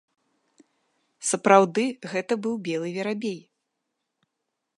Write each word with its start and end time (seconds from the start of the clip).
Сапраўды, 1.31 1.83
гэта 2.15 2.33
быў 2.47 2.55
белы 2.69 2.87
верабей! 2.99 3.39